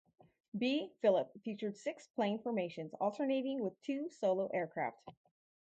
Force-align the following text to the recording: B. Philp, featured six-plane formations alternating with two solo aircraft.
B. 0.57 0.93
Philp, 0.99 1.31
featured 1.43 1.77
six-plane 1.77 2.39
formations 2.41 2.95
alternating 2.95 3.59
with 3.63 3.79
two 3.83 4.09
solo 4.09 4.47
aircraft. 4.47 5.07